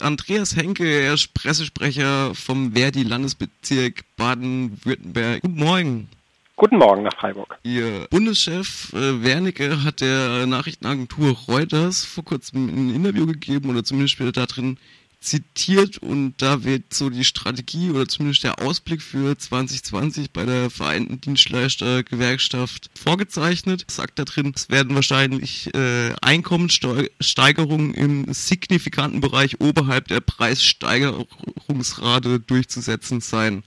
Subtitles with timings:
[0.00, 5.42] Andreas Henke, er ist Pressesprecher vom Verdi Landesbezirk Baden-Württemberg.
[5.42, 6.08] Guten Morgen.
[6.56, 7.58] Guten Morgen nach Freiburg.
[7.62, 14.14] Ihr Bundeschef äh, Wernicke hat der Nachrichtenagentur Reuters vor kurzem ein Interview gegeben oder zumindest
[14.14, 14.78] später da drin
[15.26, 20.70] zitiert und da wird so die Strategie oder zumindest der Ausblick für 2020 bei der
[20.70, 23.84] Vereinten Dienstleistergewerkschaft vorgezeichnet.
[23.90, 33.20] Sagt da drin, es werden wahrscheinlich äh, Einkommenssteigerungen im signifikanten Bereich oberhalb der Preissteigerungsrate durchzusetzen
[33.20, 33.64] sein.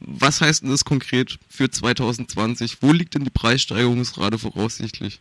[0.00, 2.82] Was heißt denn das konkret für 2020?
[2.82, 5.20] Wo liegt denn die Preissteigerungsrate voraussichtlich?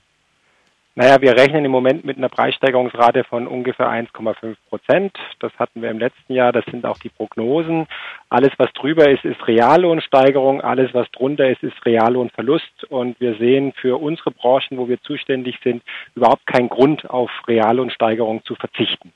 [0.97, 5.15] Naja, wir rechnen im Moment mit einer Preissteigerungsrate von ungefähr 1,5 Prozent.
[5.39, 6.51] Das hatten wir im letzten Jahr.
[6.51, 7.85] Das sind auch die Prognosen.
[8.29, 10.59] Alles, was drüber ist, ist Reallohnsteigerung.
[10.61, 12.85] Alles, was drunter ist, ist Reallohnverlust.
[12.89, 15.83] Und wir sehen für unsere Branchen, wo wir zuständig sind,
[16.15, 19.13] überhaupt keinen Grund, auf Reallohnsteigerung zu verzichten.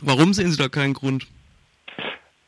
[0.00, 1.28] Warum sehen Sie da keinen Grund?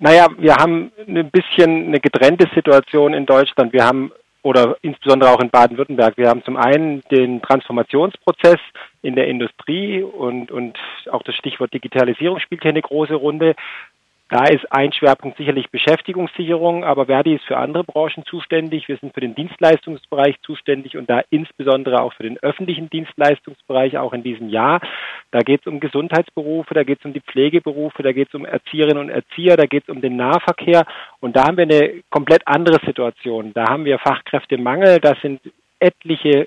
[0.01, 3.72] Naja, wir haben ein bisschen eine getrennte Situation in Deutschland.
[3.72, 4.11] Wir haben
[4.45, 6.19] oder insbesondere auch in Baden-Württemberg.
[6.19, 8.61] Wir haben zum einen den Transformationsprozess
[9.00, 10.78] in der Industrie und, und
[11.11, 13.56] auch das Stichwort Digitalisierung spielt hier eine große Runde.
[14.28, 18.87] Da ist ein Schwerpunkt sicherlich Beschäftigungssicherung, aber Verdi ist für andere Branchen zuständig.
[18.89, 24.12] Wir sind für den Dienstleistungsbereich zuständig und da insbesondere auch für den öffentlichen Dienstleistungsbereich auch
[24.12, 24.81] in diesem Jahr.
[25.35, 28.45] Da geht es um Gesundheitsberufe, da geht es um die Pflegeberufe, da geht es um
[28.45, 30.87] Erzieherinnen und Erzieher, da geht es um den Nahverkehr
[31.19, 33.53] und da haben wir eine komplett andere Situation.
[33.53, 35.41] Da haben wir Fachkräftemangel, da sind
[35.81, 36.47] etliche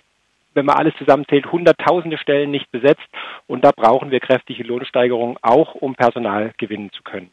[0.54, 3.06] wenn man alles zusammenzählt, hunderttausende Stellen nicht besetzt.
[3.46, 7.30] Und da brauchen wir kräftige Lohnsteigerungen auch, um Personal gewinnen zu können.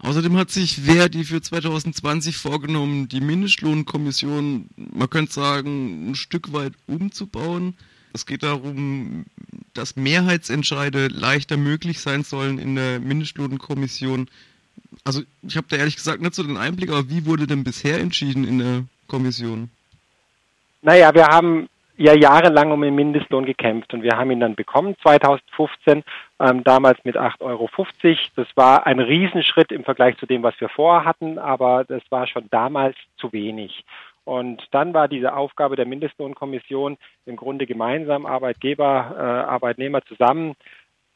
[0.00, 6.74] Außerdem hat sich Verdi für 2020 vorgenommen, die Mindestlohnkommission, man könnte sagen, ein Stück weit
[6.86, 7.78] umzubauen.
[8.12, 9.26] Es geht darum,
[9.74, 14.28] dass Mehrheitsentscheide leichter möglich sein sollen in der Mindestlohnkommission.
[15.04, 18.00] Also ich habe da ehrlich gesagt nicht so den Einblick, aber wie wurde denn bisher
[18.00, 19.70] entschieden in der Kommission?
[20.82, 21.68] Naja, wir haben
[21.98, 26.04] ja jahrelang um den Mindestlohn gekämpft und wir haben ihn dann bekommen 2015,
[26.38, 27.68] ähm, damals mit 8,50 Euro.
[28.36, 32.26] Das war ein Riesenschritt im Vergleich zu dem, was wir vorher hatten, aber das war
[32.28, 33.84] schon damals zu wenig.
[34.28, 40.54] Und dann war diese Aufgabe der Mindestlohnkommission im Grunde gemeinsam Arbeitgeber, äh, Arbeitnehmer zusammen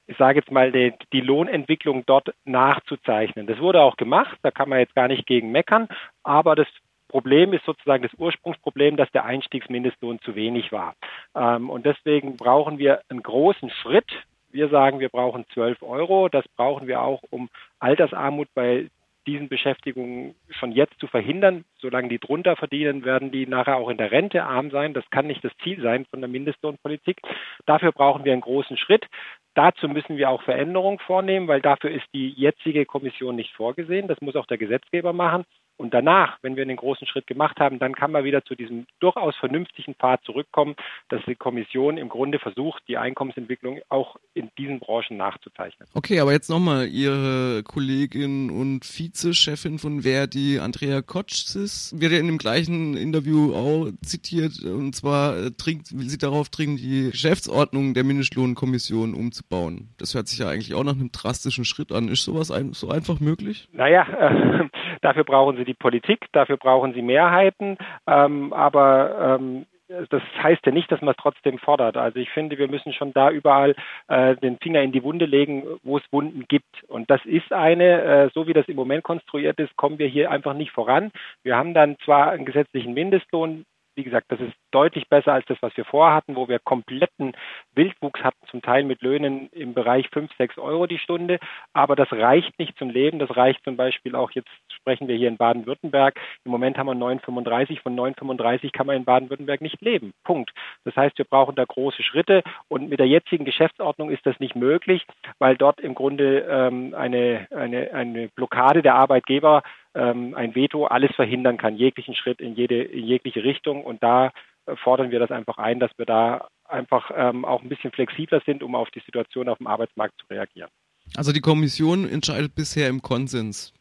[0.09, 3.47] ich sage jetzt mal, die, die, Lohnentwicklung dort nachzuzeichnen.
[3.47, 5.89] Das wurde auch gemacht, da kann man jetzt gar nicht gegen meckern,
[6.23, 6.67] aber das
[7.09, 10.95] Problem ist sozusagen das Ursprungsproblem, dass der Einstiegsmindestlohn zu wenig war.
[11.37, 14.11] Ähm, und deswegen brauchen wir einen großen Schritt.
[14.51, 16.29] Wir sagen, wir brauchen 12 Euro.
[16.29, 18.89] Das brauchen wir auch, um Altersarmut bei
[19.27, 21.65] diesen Beschäftigungen schon jetzt zu verhindern.
[21.79, 24.95] Solange die drunter verdienen, werden die nachher auch in der Rente arm sein.
[24.95, 27.21] Das kann nicht das Ziel sein von der Mindestlohnpolitik.
[27.67, 29.07] Dafür brauchen wir einen großen Schritt.
[29.55, 34.09] Dazu müssen wir auch Veränderungen vornehmen, weil dafür ist die jetzige Kommission nicht vorgesehen.
[34.09, 35.45] Das muss auch der Gesetzgeber machen.
[35.77, 38.87] Und danach, wenn wir den großen Schritt gemacht haben, dann kann man wieder zu diesem
[39.01, 40.77] durchaus vernünftigen Pfad zurückkommen,
[41.09, 45.89] dass die Kommission im Grunde versucht, die Einkommensentwicklung auch in diesen Branchen nachzuzeichnen.
[45.95, 52.27] Okay, aber jetzt nochmal, Ihre Kollegin und Vizechefin von Verdi, Andrea Kotschis, wird ja in
[52.27, 57.95] dem gleichen Interview auch zitiert, und zwar äh, dringt, will sie darauf dringen, die Geschäftsordnung
[57.95, 59.89] der Mindestlohnkommission umzubauen.
[59.99, 62.09] Das hört sich ja eigentlich auch nach einem drastischen Schritt an.
[62.09, 63.69] Ist sowas ein, so einfach möglich?
[63.73, 64.03] Naja,
[64.61, 64.69] äh,
[65.03, 67.77] dafür brauchen Sie die Politik, dafür brauchen Sie Mehrheiten,
[68.07, 69.67] ähm, aber ähm,
[70.11, 71.97] das heißt ja nicht, dass man es trotzdem fordert.
[71.97, 73.75] Also ich finde, wir müssen schon da überall
[74.09, 76.85] äh, den Finger in die Wunde legen, wo es Wunden gibt.
[76.89, 80.31] Und das ist eine, äh, so wie das im Moment konstruiert ist, kommen wir hier
[80.31, 81.11] einfach nicht voran.
[81.43, 83.65] Wir haben dann zwar einen gesetzlichen Mindestlohn,
[83.95, 87.33] wie gesagt, das ist deutlich besser als das, was wir vorhatten, wo wir kompletten
[87.75, 91.39] Wildwuchs hatten, zum Teil mit Löhnen im Bereich 5, 6 Euro die Stunde.
[91.73, 93.19] Aber das reicht nicht zum Leben.
[93.19, 96.19] Das reicht zum Beispiel auch, jetzt sprechen wir hier in Baden-Württemberg.
[96.45, 97.83] Im Moment haben wir 9,35.
[97.83, 100.13] Von 9,35 kann man in Baden-Württemberg nicht leben.
[100.25, 100.53] Punkt.
[100.85, 102.43] Das heißt, wir brauchen da große Schritte.
[102.69, 105.07] Und mit der jetzigen Geschäftsordnung ist das nicht möglich,
[105.39, 109.63] weil dort im Grunde ähm, eine, eine, eine Blockade der Arbeitgeber
[109.95, 113.85] ähm, ein Veto alles verhindern kann, jeglichen Schritt in jede in jegliche Richtung.
[113.85, 114.33] Und da
[114.67, 118.41] äh, fordern wir das einfach ein, dass wir da einfach ähm, auch ein bisschen flexibler
[118.47, 120.71] sind, um auf die Situation auf dem Arbeitsmarkt zu reagieren.
[121.17, 123.75] Also die Kommission entscheidet bisher im Konsens.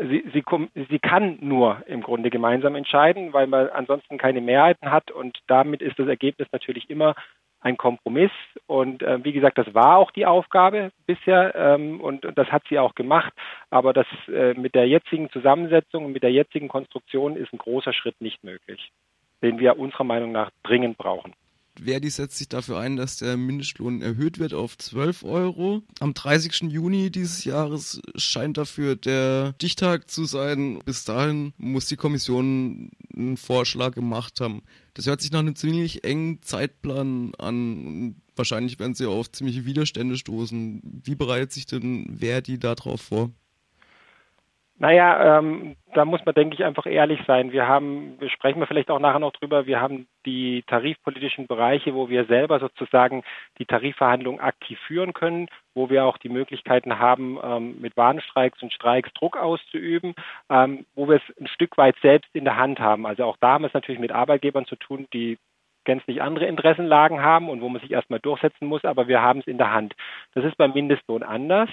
[0.00, 0.42] Sie, sie,
[0.90, 5.82] sie, kann nur im Grunde gemeinsam entscheiden, weil man ansonsten keine Mehrheiten hat und damit
[5.82, 7.14] ist das Ergebnis natürlich immer
[7.64, 8.30] ein Kompromiss.
[8.66, 12.62] Und äh, wie gesagt, das war auch die Aufgabe bisher ähm, und, und, das hat
[12.68, 13.32] sie auch gemacht.
[13.70, 17.92] Aber das äh, mit der jetzigen Zusammensetzung und mit der jetzigen Konstruktion ist ein großer
[17.92, 18.92] Schritt nicht möglich,
[19.42, 21.32] den wir unserer Meinung nach dringend brauchen.
[21.82, 25.82] Verdi setzt sich dafür ein, dass der Mindestlohn erhöht wird auf 12 Euro.
[25.98, 26.70] Am 30.
[26.70, 30.78] Juni dieses Jahres scheint dafür der Stichtag zu sein.
[30.84, 34.62] Bis dahin muss die Kommission einen Vorschlag gemacht haben.
[34.94, 38.16] Das hört sich nach einem ziemlich engen Zeitplan an.
[38.36, 41.00] Wahrscheinlich werden sie auf ziemliche Widerstände stoßen.
[41.04, 43.32] Wie bereitet sich denn Verdi darauf vor?
[44.76, 47.52] Naja, ähm, da muss man, denke ich, einfach ehrlich sein.
[47.52, 51.94] Wir haben, wir sprechen wir vielleicht auch nachher noch drüber, wir haben die tarifpolitischen Bereiche,
[51.94, 53.22] wo wir selber sozusagen
[53.58, 58.72] die Tarifverhandlungen aktiv führen können, wo wir auch die Möglichkeiten haben, ähm, mit Warnstreiks und
[58.72, 60.14] Streiks Druck auszuüben,
[60.50, 63.06] ähm, wo wir es ein Stück weit selbst in der Hand haben.
[63.06, 65.38] Also auch da haben wir es natürlich mit Arbeitgebern zu tun, die
[65.84, 69.46] gänzlich andere Interessenlagen haben und wo man sich erstmal durchsetzen muss, aber wir haben es
[69.46, 69.94] in der Hand.
[70.34, 71.68] Das ist beim Mindestlohn anders.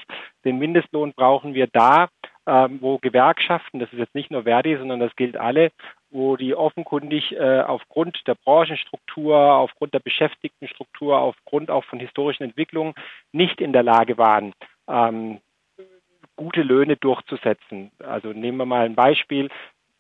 [0.46, 2.10] Den Mindestlohn brauchen wir da,
[2.46, 5.72] wo Gewerkschaften, das ist jetzt nicht nur Verdi, sondern das gilt alle,
[6.10, 12.94] wo die offenkundig äh, aufgrund der Branchenstruktur, aufgrund der Beschäftigtenstruktur, aufgrund auch von historischen Entwicklungen
[13.32, 14.54] nicht in der Lage waren,
[14.88, 15.40] ähm,
[16.36, 17.92] gute Löhne durchzusetzen.
[18.00, 19.50] Also nehmen wir mal ein Beispiel,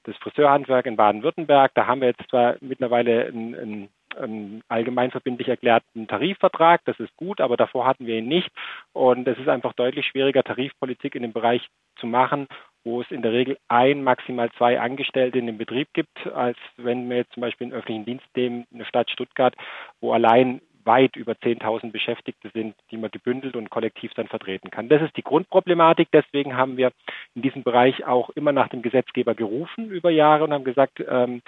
[0.03, 6.07] das Friseurhandwerk in Baden-Württemberg, da haben wir jetzt zwar mittlerweile ein, ein einen allgemeinverbindlich erklärten
[6.07, 6.81] Tarifvertrag.
[6.85, 8.49] Das ist gut, aber davor hatten wir ihn nicht.
[8.93, 11.67] Und es ist einfach deutlich schwieriger, Tarifpolitik in dem Bereich
[11.97, 12.47] zu machen,
[12.83, 17.09] wo es in der Regel ein, maximal zwei Angestellte in dem Betrieb gibt, als wenn
[17.09, 19.55] wir jetzt zum Beispiel in öffentlichen Dienst nehmen, eine Stadt Stuttgart,
[19.99, 24.89] wo allein weit über 10.000 Beschäftigte sind, die man gebündelt und kollektiv dann vertreten kann.
[24.89, 26.09] Das ist die Grundproblematik.
[26.11, 26.91] Deswegen haben wir
[27.35, 31.41] in diesem Bereich auch immer nach dem Gesetzgeber gerufen über Jahre und haben gesagt, ähm,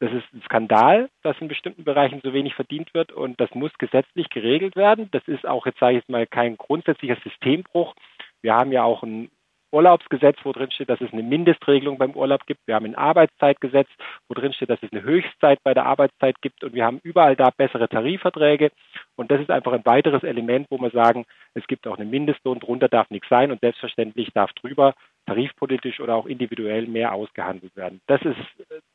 [0.00, 3.72] das ist ein Skandal, dass in bestimmten Bereichen so wenig verdient wird und das muss
[3.78, 5.08] gesetzlich geregelt werden.
[5.12, 7.94] Das ist auch, jetzt sage ich jetzt mal, kein grundsätzlicher Systembruch.
[8.40, 9.30] Wir haben ja auch ein
[9.72, 12.66] Urlaubsgesetz, wo drin steht, dass es eine Mindestregelung beim Urlaub gibt.
[12.66, 13.88] Wir haben ein Arbeitszeitgesetz,
[14.28, 16.64] wo drin steht, dass es eine Höchstzeit bei der Arbeitszeit gibt.
[16.64, 18.72] Und wir haben überall da bessere Tarifverträge.
[19.16, 21.24] Und das ist einfach ein weiteres Element, wo wir sagen,
[21.54, 24.94] es gibt auch einen Mindestlohn, drunter darf nichts sein und selbstverständlich darf drüber
[25.26, 28.00] tarifpolitisch oder auch individuell mehr ausgehandelt werden.
[28.06, 28.38] Das ist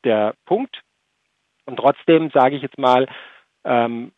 [0.04, 0.82] der Punkt.
[1.66, 3.06] Und trotzdem sage ich jetzt mal,
[3.64, 4.12] ähm,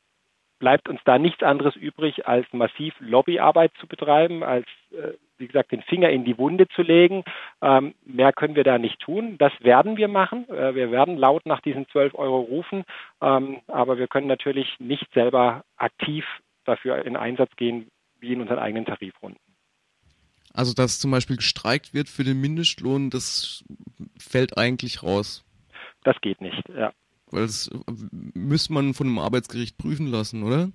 [0.59, 5.73] bleibt uns da nichts anderes übrig, als massiv Lobbyarbeit zu betreiben, als, äh, wie gesagt,
[5.73, 7.25] den Finger in die Wunde zu legen.
[7.63, 9.37] Ähm, mehr können wir da nicht tun.
[9.39, 10.49] Das werden wir machen.
[10.49, 12.85] Äh, wir werden laut nach diesen 12 Euro rufen,
[13.21, 16.25] ähm, aber wir können natürlich nicht selber aktiv
[16.65, 17.89] dafür in Einsatz gehen,
[18.21, 19.41] wie in unseren eigenen Tarifrunden.
[20.53, 23.65] Also, dass zum Beispiel gestreikt wird für den Mindestlohn, das
[24.19, 25.45] fällt eigentlich raus.
[26.03, 26.93] Das geht nicht, ja.
[27.31, 27.71] Weil das
[28.35, 30.69] müsste man von einem Arbeitsgericht prüfen lassen, oder?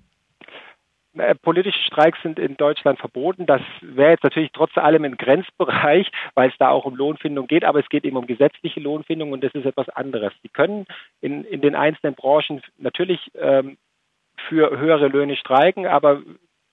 [1.16, 3.46] Äh, politische Streiks sind in Deutschland verboten.
[3.46, 7.64] Das wäre jetzt natürlich trotz allem ein Grenzbereich, weil es da auch um Lohnfindung geht,
[7.64, 10.32] aber es geht eben um gesetzliche Lohnfindung und das ist etwas anderes.
[10.42, 10.86] Die können
[11.20, 13.76] in, in den einzelnen Branchen natürlich ähm,
[14.48, 16.22] für höhere Löhne streiken, aber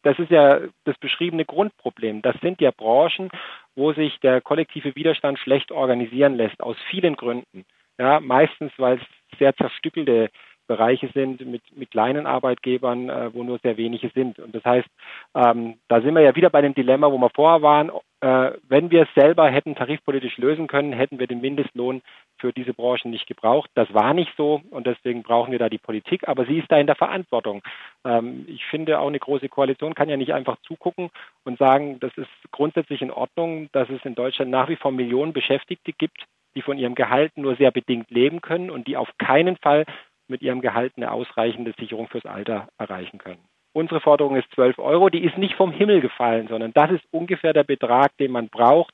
[0.02, 2.24] das ist ja das beschriebene Grundproblem.
[2.24, 3.30] Das sind ja Branchen,
[3.76, 7.66] wo sich der kollektive Widerstand schlecht organisieren lässt, aus vielen Gründen.
[8.00, 9.04] Ja, meistens, weil es
[9.38, 10.30] sehr zerstückelte
[10.72, 14.40] Bereiche sind mit, mit kleinen Arbeitgebern, äh, wo nur sehr wenige sind.
[14.40, 14.88] Und das heißt,
[15.36, 17.92] ähm, da sind wir ja wieder bei dem Dilemma, wo wir vorher waren.
[18.22, 22.02] Äh, wenn wir es selber hätten tarifpolitisch lösen können, hätten wir den Mindestlohn
[22.40, 23.70] für diese Branchen nicht gebraucht.
[23.74, 26.78] Das war nicht so und deswegen brauchen wir da die Politik, aber sie ist da
[26.78, 27.62] in der Verantwortung.
[28.06, 31.10] Ähm, ich finde, auch eine große Koalition kann ja nicht einfach zugucken
[31.44, 35.34] und sagen, das ist grundsätzlich in Ordnung, dass es in Deutschland nach wie vor Millionen
[35.34, 36.24] Beschäftigte gibt,
[36.56, 39.86] die von ihrem Gehalt nur sehr bedingt leben können und die auf keinen Fall
[40.28, 43.44] mit ihrem Gehalt eine ausreichende Sicherung fürs Alter erreichen können.
[43.74, 45.10] Unsere Forderung ist 12 Euro.
[45.10, 48.94] Die ist nicht vom Himmel gefallen, sondern das ist ungefähr der Betrag, den man braucht,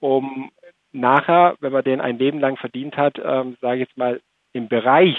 [0.00, 0.50] um
[0.92, 4.20] nachher, wenn man den ein Leben lang verdient hat, ähm, sage ich jetzt mal,
[4.52, 5.16] im Bereich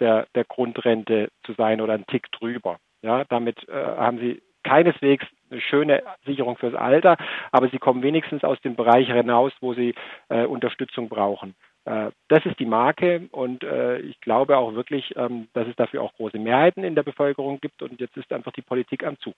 [0.00, 2.78] der, der Grundrente zu sein oder einen Tick drüber.
[3.02, 7.16] Ja, damit äh, haben Sie keineswegs eine schöne Sicherung fürs Alter,
[7.50, 9.94] aber sie kommen wenigstens aus dem Bereich hinaus, wo sie
[10.28, 11.54] äh, Unterstützung brauchen.
[11.84, 16.02] Äh, das ist die Marke und äh, ich glaube auch wirklich, ähm, dass es dafür
[16.02, 19.34] auch große Mehrheiten in der Bevölkerung gibt und jetzt ist einfach die Politik am Zug.